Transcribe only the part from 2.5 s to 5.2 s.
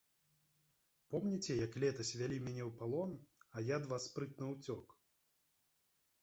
ў палон, а я ад вас спрытна ўцёк.